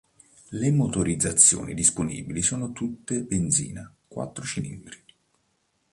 Le 0.49 0.71
motorizzazioni 0.71 1.75
disponibili 1.75 2.41
sono 2.41 2.71
tutte 2.71 3.21
benzina 3.21 3.93
quattro 4.07 4.43
cilindri. 4.43 4.97